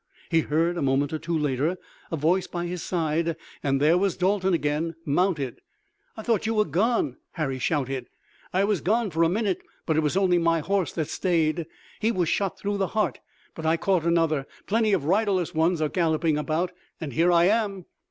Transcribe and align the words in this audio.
He 0.31 0.39
heard 0.39 0.77
a 0.77 0.81
moment 0.81 1.13
or 1.13 1.19
two 1.19 1.37
later 1.37 1.77
a 2.11 2.17
voice 2.17 2.47
by 2.47 2.65
his 2.65 2.81
side 2.81 3.35
and 3.61 3.79
there 3.79 3.99
was 3.99 4.17
Dalton 4.17 4.51
again 4.51 4.95
mounted. 5.05 5.61
"I 6.17 6.23
thought 6.23 6.47
you 6.47 6.55
were 6.55 6.65
gone!" 6.65 7.17
Harry 7.33 7.59
shouted. 7.59 8.07
"I 8.51 8.63
was 8.63 8.81
gone 8.81 9.11
for 9.11 9.21
a 9.21 9.29
minute 9.29 9.61
but 9.85 9.97
it 9.97 9.99
was 9.99 10.17
only 10.17 10.39
my 10.39 10.59
horse 10.61 10.91
that 10.93 11.07
stayed. 11.09 11.67
He 11.99 12.11
was 12.11 12.29
shot 12.29 12.57
through 12.57 12.77
the 12.77 12.87
heart 12.97 13.19
but 13.53 13.63
I 13.63 13.77
caught 13.77 14.03
another 14.03 14.47
plenty 14.65 14.91
of 14.91 15.05
riderless 15.05 15.53
ones 15.53 15.83
are 15.83 15.87
galloping 15.89 16.35
about 16.35 16.71
and 16.99 17.13
here 17.13 17.31
I 17.31 17.43
am." 17.43 17.85